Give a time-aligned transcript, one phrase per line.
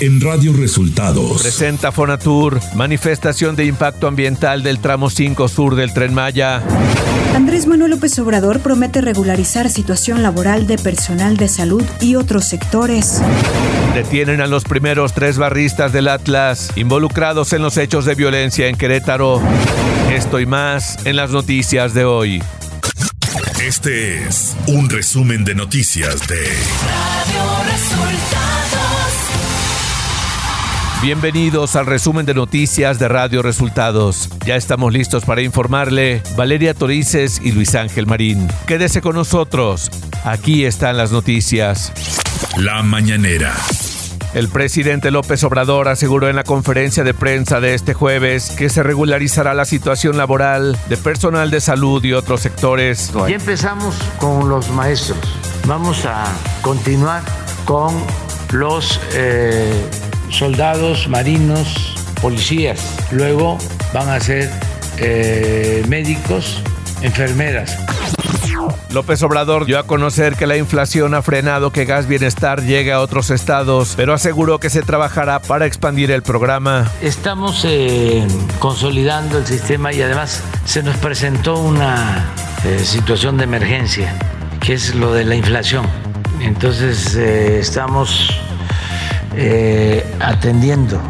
[0.00, 1.42] en Radio Resultados.
[1.42, 6.62] Presenta Fonatur, manifestación de impacto ambiental del tramo 5 sur del Tren Maya.
[7.34, 13.20] Andrés Manuel López Obrador promete regularizar situación laboral de personal de salud y otros sectores.
[13.94, 18.76] Detienen a los primeros tres barristas del Atlas involucrados en los hechos de violencia en
[18.76, 19.40] Querétaro.
[20.10, 22.42] Esto y más en las noticias de hoy.
[23.62, 28.99] Este es un resumen de noticias de Radio Resultados.
[31.02, 34.28] Bienvenidos al resumen de noticias de Radio Resultados.
[34.44, 38.46] Ya estamos listos para informarle Valeria Torices y Luis Ángel Marín.
[38.66, 39.90] Quédese con nosotros.
[40.24, 41.90] Aquí están las noticias.
[42.58, 43.54] La mañanera.
[44.34, 48.82] El presidente López Obrador aseguró en la conferencia de prensa de este jueves que se
[48.82, 53.10] regularizará la situación laboral de personal de salud y otros sectores.
[53.26, 55.18] Ya empezamos con los maestros.
[55.66, 56.24] Vamos a
[56.60, 57.22] continuar
[57.64, 57.94] con
[58.52, 59.88] los eh,
[60.30, 62.80] soldados, marinos, policías.
[63.10, 63.58] Luego
[63.92, 64.50] van a ser
[64.98, 66.62] eh, médicos,
[67.02, 67.76] enfermeras.
[68.90, 73.00] López Obrador dio a conocer que la inflación ha frenado que Gas Bienestar llegue a
[73.00, 76.90] otros estados, pero aseguró que se trabajará para expandir el programa.
[77.00, 78.26] Estamos eh,
[78.58, 82.26] consolidando el sistema y además se nos presentó una
[82.64, 84.18] eh, situación de emergencia,
[84.60, 85.86] que es lo de la inflación.
[86.40, 88.40] Entonces eh, estamos
[90.20, 91.00] atendiendo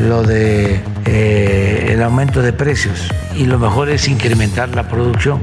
[0.00, 5.40] lo de el aumento de precios y lo mejor es incrementar la producción.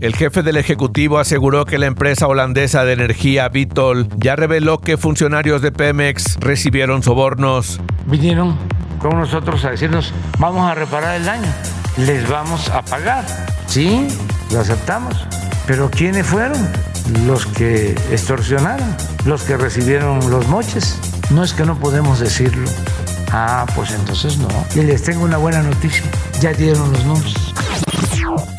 [0.00, 4.96] El jefe del Ejecutivo aseguró que la empresa holandesa de energía Vitol ya reveló que
[4.96, 7.80] funcionarios de Pemex recibieron sobornos.
[8.06, 8.56] Vinieron
[8.98, 11.48] con nosotros a decirnos, vamos a reparar el daño,
[11.96, 13.24] les vamos a pagar.
[13.66, 14.06] Sí,
[14.52, 15.26] lo aceptamos.
[15.66, 16.58] Pero ¿quiénes fueron?
[17.26, 20.98] Los que extorsionaron, los que recibieron los moches.
[21.30, 22.68] No es que no podemos decirlo.
[23.30, 24.48] Ah, pues entonces no.
[24.74, 26.04] Y les tengo una buena noticia.
[26.40, 27.34] Ya dieron los nombres.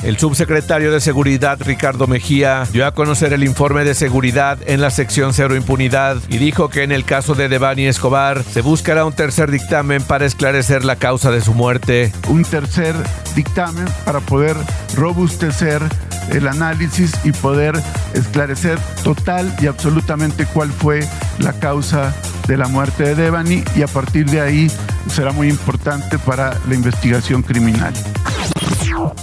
[0.03, 4.91] El subsecretario de Seguridad, Ricardo Mejía, dio a conocer el informe de seguridad en la
[4.91, 9.13] sección Cero Impunidad y dijo que en el caso de Devani Escobar se buscará un
[9.13, 12.11] tercer dictamen para esclarecer la causa de su muerte.
[12.27, 12.95] Un tercer
[13.35, 14.55] dictamen para poder
[14.95, 15.81] robustecer
[16.31, 17.81] el análisis y poder
[18.13, 21.07] esclarecer total y absolutamente cuál fue
[21.39, 22.13] la causa
[22.47, 24.71] de la muerte de Devani y a partir de ahí
[25.07, 27.93] será muy importante para la investigación criminal.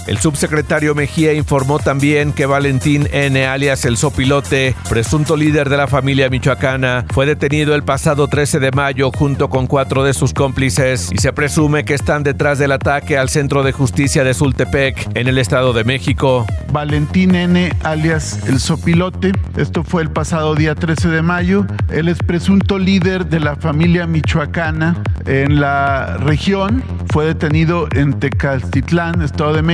[0.07, 5.87] El subsecretario Mejía informó también que Valentín N., alias el Sopilote, presunto líder de la
[5.87, 11.09] familia michoacana, fue detenido el pasado 13 de mayo junto con cuatro de sus cómplices
[11.11, 15.27] y se presume que están detrás del ataque al Centro de Justicia de Sultepec, en
[15.27, 16.45] el Estado de México.
[16.71, 21.65] Valentín N., alias el Sopilote, esto fue el pasado día 13 de mayo.
[21.89, 26.83] Él es presunto líder de la familia michoacana en la región.
[27.11, 29.72] Fue detenido en Tecaltitlán, Estado de México,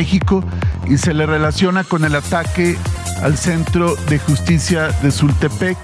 [0.87, 2.77] y se le relaciona con el ataque
[3.21, 5.77] al Centro de Justicia de Sultepec.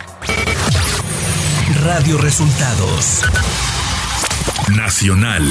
[1.83, 3.23] Radio Resultados
[4.69, 5.43] Nacional.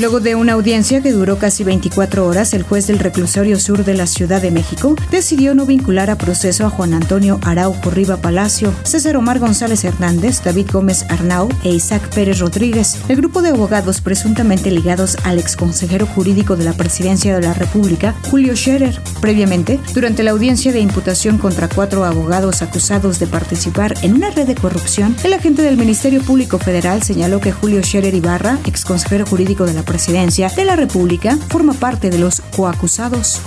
[0.00, 3.94] Luego de una audiencia que duró casi 24 horas, el juez del reclusorio sur de
[3.94, 8.74] la Ciudad de México decidió no vincular a proceso a Juan Antonio Araujo Riva Palacio,
[8.82, 14.00] César Omar González Hernández, David Gómez Arnau e Isaac Pérez Rodríguez, el grupo de abogados
[14.00, 19.00] presuntamente ligados al exconsejero jurídico de la Presidencia de la República, Julio Scherer.
[19.20, 24.48] Previamente, durante la audiencia de imputación contra cuatro abogados acusados de participar en una red
[24.48, 29.64] de corrupción, el agente del Ministerio Público Federal señaló que Julio Scherer Ibarra, exconsejero jurídico
[29.64, 33.40] de la Presidencia de la República, forma parte de los coacusados.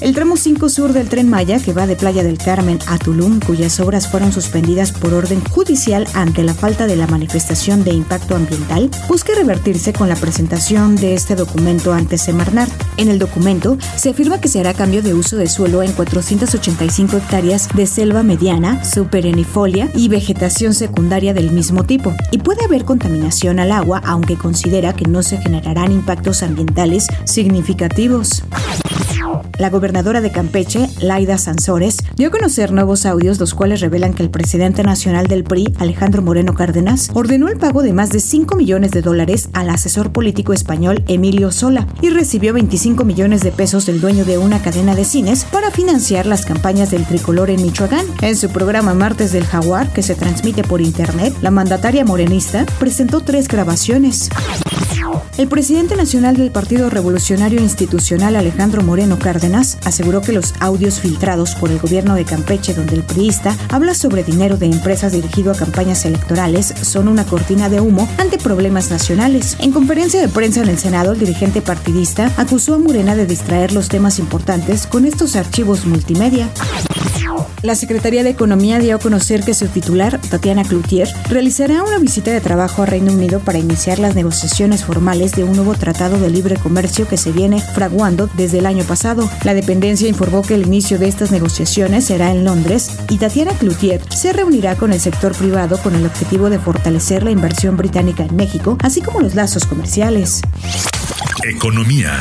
[0.00, 3.38] El tramo 5 sur del tren Maya, que va de Playa del Carmen a Tulum,
[3.40, 8.34] cuyas obras fueron suspendidas por orden judicial ante la falta de la manifestación de impacto
[8.34, 12.68] ambiental, busca revertirse con la presentación de este documento ante Semarnat.
[12.96, 17.16] En el documento se afirma que se hará cambio de uso de suelo en 485
[17.16, 23.60] hectáreas de selva mediana, superenifolia y vegetación secundaria del mismo tipo, y puede haber contaminación
[23.60, 28.42] al agua, aunque considera que no se generarán impactos ambientales significativos.
[29.58, 34.22] La gobernadora de Campeche, Laida Sansores, dio a conocer nuevos audios los cuales revelan que
[34.22, 38.56] el presidente nacional del PRI, Alejandro Moreno Cárdenas, ordenó el pago de más de 5
[38.56, 43.86] millones de dólares al asesor político español Emilio Sola y recibió 25 millones de pesos
[43.86, 48.06] del dueño de una cadena de cines para financiar las campañas del tricolor en Michoacán.
[48.20, 53.20] En su programa Martes del Jaguar, que se transmite por internet, la mandataria morenista presentó
[53.20, 54.30] tres grabaciones.
[55.38, 61.54] El presidente nacional del Partido Revolucionario Institucional, Alejandro Moreno Cárdenas, aseguró que los audios filtrados
[61.54, 65.56] por el gobierno de Campeche, donde el priista habla sobre dinero de empresas dirigido a
[65.56, 69.56] campañas electorales, son una cortina de humo ante problemas nacionales.
[69.60, 73.72] En conferencia de prensa en el Senado, el dirigente partidista acusó a Morena de distraer
[73.72, 76.48] los temas importantes con estos archivos multimedia.
[77.62, 82.32] La Secretaría de Economía dio a conocer que su titular, Tatiana Cloutier, realizará una visita
[82.32, 86.28] de trabajo a Reino Unido para iniciar las negociaciones formales de un nuevo tratado de
[86.28, 89.30] libre comercio que se viene fraguando desde el año pasado.
[89.44, 94.02] La dependencia informó que el inicio de estas negociaciones será en Londres y Tatiana Cloutier
[94.12, 98.34] se reunirá con el sector privado con el objetivo de fortalecer la inversión británica en
[98.34, 100.42] México, así como los lazos comerciales.
[101.44, 102.12] Economía.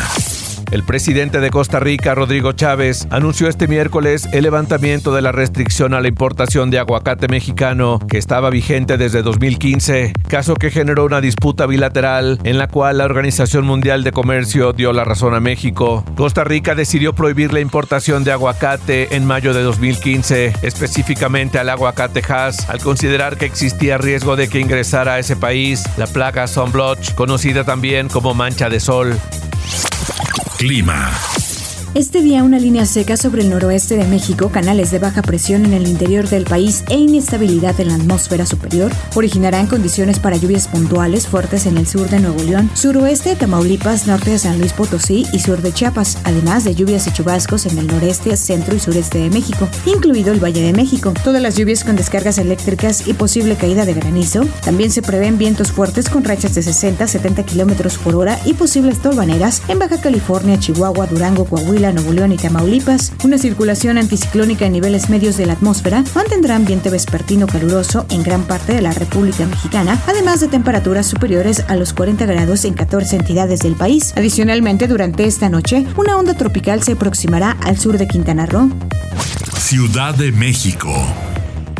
[0.71, 5.93] El presidente de Costa Rica, Rodrigo Chávez, anunció este miércoles el levantamiento de la restricción
[5.93, 11.19] a la importación de aguacate mexicano que estaba vigente desde 2015, caso que generó una
[11.19, 16.05] disputa bilateral en la cual la Organización Mundial de Comercio dio la razón a México.
[16.15, 22.23] Costa Rica decidió prohibir la importación de aguacate en mayo de 2015, específicamente al aguacate
[22.25, 27.13] Hass, al considerar que existía riesgo de que ingresara a ese país la plaga Sunblotch,
[27.15, 29.19] conocida también como mancha de sol.
[30.61, 31.40] Clima.
[31.93, 35.73] Este día una línea seca sobre el noroeste de México, canales de baja presión en
[35.73, 41.27] el interior del país e inestabilidad en la atmósfera superior originarán condiciones para lluvias puntuales
[41.27, 45.25] fuertes en el sur de Nuevo León, suroeste de Tamaulipas, norte de San Luis Potosí
[45.33, 49.17] y sur de Chiapas, además de lluvias y chubascos en el noreste, centro y sureste
[49.17, 51.13] de México, incluido el Valle de México.
[51.25, 54.45] Todas las lluvias con descargas eléctricas y posible caída de granizo.
[54.63, 58.53] También se prevén vientos fuertes con rachas de 60 a 70 kilómetros por hora y
[58.53, 63.11] posibles tolvaneras en Baja California, Chihuahua, Durango, Coahuila, Nuevo León y Tamaulipas.
[63.23, 68.43] Una circulación anticiclónica en niveles medios de la atmósfera mantendrá ambiente vespertino caluroso en gran
[68.43, 73.15] parte de la República Mexicana, además de temperaturas superiores a los 40 grados en 14
[73.15, 74.13] entidades del país.
[74.15, 78.69] Adicionalmente, durante esta noche, una onda tropical se aproximará al sur de Quintana Roo.
[79.57, 80.93] Ciudad de México.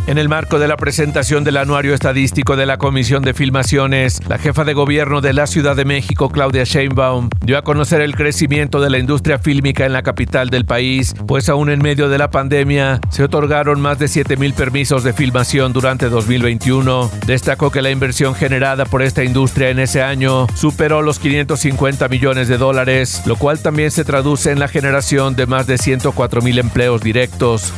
[0.07, 4.39] En el marco de la presentación del anuario estadístico de la Comisión de Filmaciones, la
[4.39, 8.81] jefa de gobierno de la Ciudad de México, Claudia Sheinbaum, dio a conocer el crecimiento
[8.81, 12.31] de la industria fílmica en la capital del país, pues aún en medio de la
[12.31, 17.09] pandemia se otorgaron más de 7 mil permisos de filmación durante 2021.
[17.27, 22.48] Destacó que la inversión generada por esta industria en ese año superó los 550 millones
[22.48, 26.57] de dólares, lo cual también se traduce en la generación de más de 104 mil
[26.57, 27.71] empleos directos.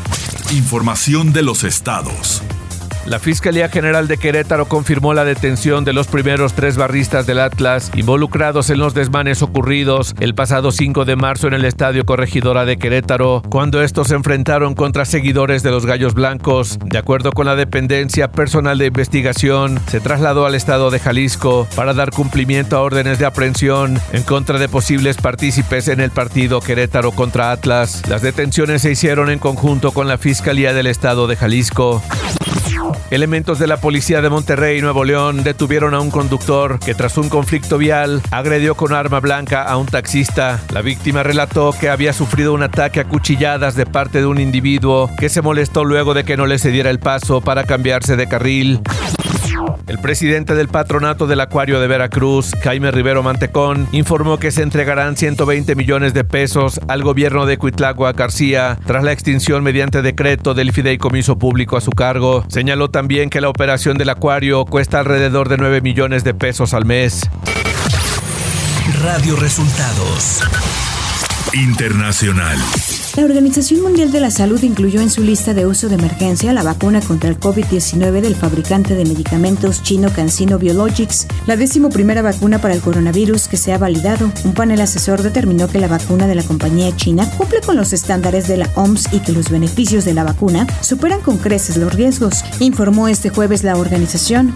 [0.51, 2.12] Información de los estados.
[2.13, 2.62] Bills.
[3.05, 7.91] La Fiscalía General de Querétaro confirmó la detención de los primeros tres barristas del Atlas
[7.95, 12.77] involucrados en los desmanes ocurridos el pasado 5 de marzo en el Estadio Corregidora de
[12.77, 16.79] Querétaro, cuando estos se enfrentaron contra seguidores de los Gallos Blancos.
[16.85, 21.93] De acuerdo con la dependencia personal de investigación, se trasladó al estado de Jalisco para
[21.93, 27.11] dar cumplimiento a órdenes de aprehensión en contra de posibles partícipes en el partido Querétaro
[27.11, 28.01] contra Atlas.
[28.07, 32.01] Las detenciones se hicieron en conjunto con la Fiscalía del estado de Jalisco.
[33.13, 37.29] Elementos de la policía de Monterrey, Nuevo León, detuvieron a un conductor que tras un
[37.29, 40.59] conflicto vial agredió con arma blanca a un taxista.
[40.73, 45.11] La víctima relató que había sufrido un ataque a cuchilladas de parte de un individuo
[45.15, 48.81] que se molestó luego de que no le cediera el paso para cambiarse de carril.
[49.87, 55.17] El presidente del patronato del Acuario de Veracruz, Jaime Rivero Mantecón, informó que se entregarán
[55.17, 60.71] 120 millones de pesos al gobierno de Cuitlagua García tras la extinción mediante decreto del
[60.71, 62.45] fideicomiso público a su cargo.
[62.47, 66.85] Señaló también que la operación del acuario cuesta alrededor de 9 millones de pesos al
[66.85, 67.29] mes.
[69.01, 70.41] Radio Resultados
[71.53, 72.57] Internacional.
[73.15, 76.63] La Organización Mundial de la Salud incluyó en su lista de uso de emergencia la
[76.63, 82.57] vacuna contra el COVID-19 del fabricante de medicamentos chino CanSino Biologics, la décimo primera vacuna
[82.57, 84.31] para el coronavirus que se ha validado.
[84.45, 88.47] Un panel asesor determinó que la vacuna de la compañía china cumple con los estándares
[88.47, 92.43] de la OMS y que los beneficios de la vacuna superan con creces los riesgos,
[92.61, 94.55] informó este jueves la organización.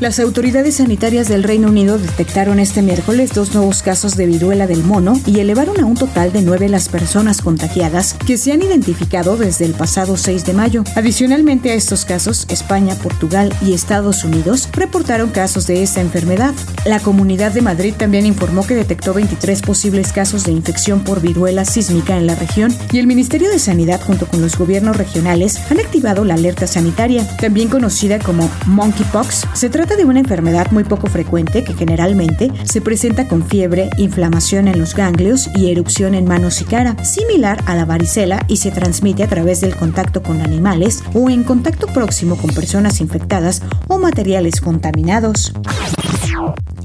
[0.00, 4.84] Las autoridades sanitarias del Reino Unido detectaron este miércoles dos nuevos casos de viruela del
[4.84, 9.36] mono y elevaron a un total de nueve las personas contagiadas que se han identificado
[9.36, 10.84] desde el pasado 6 de mayo.
[10.94, 16.54] Adicionalmente a estos casos, España, Portugal y Estados Unidos reportaron casos de esta enfermedad.
[16.84, 21.64] La Comunidad de Madrid también informó que detectó 23 posibles casos de infección por viruela
[21.64, 25.80] sísmica en la región y el Ministerio de Sanidad junto con los gobiernos regionales han
[25.80, 29.48] activado la alerta sanitaria, también conocida como monkeypox.
[29.54, 34.68] Se trata de una enfermedad muy poco frecuente que generalmente se presenta con fiebre, inflamación
[34.68, 38.70] en los ganglios y erupción en manos y cara, similar a la varicela y se
[38.70, 43.98] transmite a través del contacto con animales o en contacto próximo con personas infectadas o
[43.98, 45.52] materiales contaminados.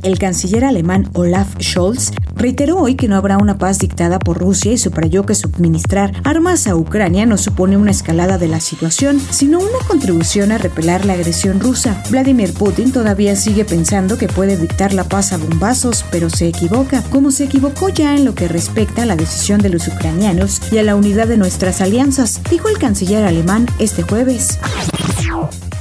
[0.03, 4.74] El canciller alemán Olaf Scholz reiteró hoy que no habrá una paz dictada por Rusia
[4.74, 9.60] y subrayó que suministrar armas a Ucrania no supone una escalada de la situación, sino
[9.60, 12.03] una contribución a repelar la agresión rusa.
[12.10, 17.01] Vladimir Putin todavía sigue pensando que puede dictar la paz a bombazos, pero se equivoca,
[17.03, 20.77] como se equivocó ya en lo que respecta a la decisión de los ucranianos y
[20.77, 24.60] a la unidad de nuestras alianzas, dijo el canciller alemán este jueves.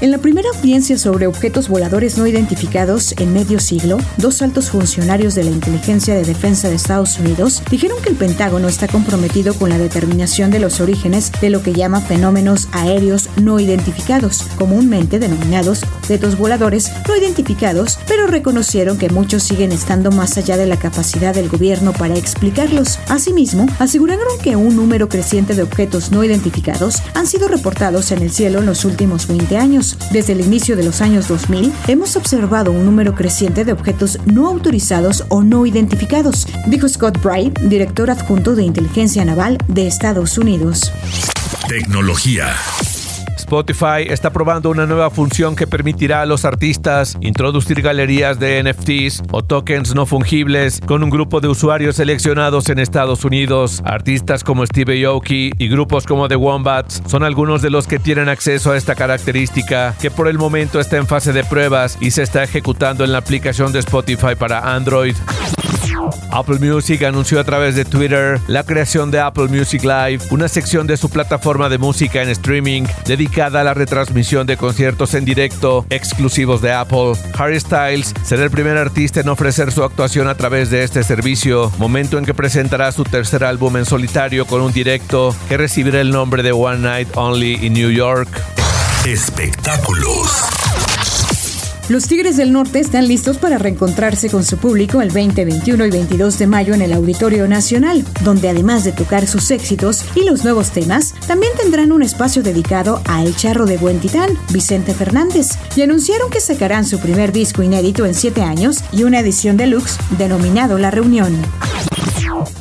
[0.02, 5.36] En la primera audiencia sobre objetos voladores no identificados en medio siglo, dos altos funcionarios
[5.36, 9.70] de la Inteligencia de Defensa de Estados Unidos dijeron que el Pentágono está comprometido con
[9.70, 15.84] la determinación de los orígenes de lo que llama fenómenos aéreos no identificados, comúnmente denominados
[15.84, 21.32] objetos voladores no identificados, pero reconocieron que muchos siguen estando más allá de la capacidad
[21.32, 22.98] del gobierno para explicarlos.
[23.08, 28.32] Asimismo, aseguraron que un número creciente de objetos no identificados han sido reportados en el
[28.32, 29.56] cielo en los últimos 20
[30.10, 34.48] desde el inicio de los años 2000, hemos observado un número creciente de objetos no
[34.48, 40.92] autorizados o no identificados, dijo Scott Bright, director adjunto de inteligencia naval de Estados Unidos.
[41.68, 42.54] Tecnología.
[43.52, 49.24] Spotify está probando una nueva función que permitirá a los artistas introducir galerías de NFTs
[49.30, 53.82] o tokens no fungibles con un grupo de usuarios seleccionados en Estados Unidos.
[53.84, 58.30] Artistas como Steve Aoki y grupos como The Wombats son algunos de los que tienen
[58.30, 62.22] acceso a esta característica que por el momento está en fase de pruebas y se
[62.22, 65.14] está ejecutando en la aplicación de Spotify para Android.
[66.30, 70.86] Apple Music anunció a través de Twitter la creación de Apple Music Live, una sección
[70.86, 75.86] de su plataforma de música en streaming dedicada a la retransmisión de conciertos en directo
[75.90, 77.12] exclusivos de Apple.
[77.38, 81.70] Harry Styles será el primer artista en ofrecer su actuación a través de este servicio,
[81.78, 86.10] momento en que presentará su tercer álbum en solitario con un directo que recibirá el
[86.10, 88.28] nombre de One Night Only in New York.
[89.04, 90.30] Espectáculos.
[91.88, 95.90] Los Tigres del Norte están listos para reencontrarse con su público el 20, 21 y
[95.90, 100.44] 22 de mayo en el Auditorio Nacional, donde además de tocar sus éxitos y los
[100.44, 105.58] nuevos temas, también tendrán un espacio dedicado a El Charro de Buen Titán, Vicente Fernández,
[105.74, 109.98] y anunciaron que sacarán su primer disco inédito en siete años y una edición deluxe
[110.16, 111.36] denominado La Reunión.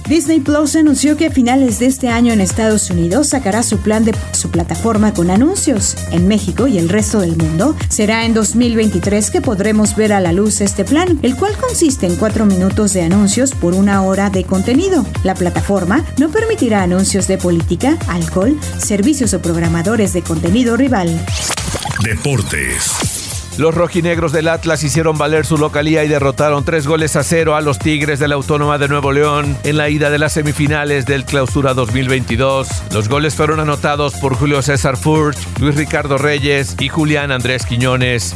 [0.07, 4.05] Disney Plus anunció que a finales de este año en Estados Unidos sacará su plan
[4.05, 5.95] de su plataforma con anuncios.
[6.11, 10.33] En México y el resto del mundo será en 2023 que podremos ver a la
[10.33, 14.43] luz este plan, el cual consiste en cuatro minutos de anuncios por una hora de
[14.43, 15.05] contenido.
[15.23, 21.09] La plataforma no permitirá anuncios de política, alcohol, servicios o programadores de contenido rival.
[22.03, 23.10] Deportes.
[23.57, 27.61] Los rojinegros del Atlas hicieron valer su localía y derrotaron tres goles a cero a
[27.61, 31.25] los Tigres de la Autónoma de Nuevo León en la ida de las semifinales del
[31.25, 32.67] Clausura 2022.
[32.93, 38.35] Los goles fueron anotados por Julio César Furch, Luis Ricardo Reyes y Julián Andrés Quiñones.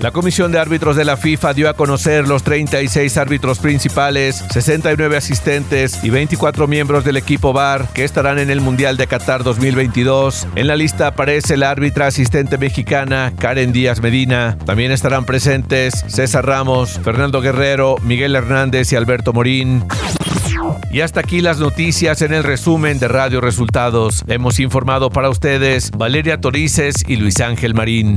[0.00, 5.16] La Comisión de Árbitros de la FIFA dio a conocer los 36 árbitros principales, 69
[5.16, 10.46] asistentes y 24 miembros del equipo VAR que estarán en el Mundial de Qatar 2022.
[10.54, 14.56] En la lista aparece la árbitra asistente mexicana Karen Díaz Medina.
[14.64, 19.84] También estarán presentes César Ramos, Fernando Guerrero, Miguel Hernández y Alberto Morín.
[20.90, 24.24] Y hasta aquí las noticias en el resumen de Radio Resultados.
[24.28, 28.16] Hemos informado para ustedes Valeria Torices y Luis Ángel Marín.